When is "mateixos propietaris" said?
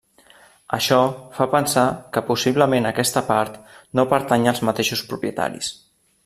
4.71-5.71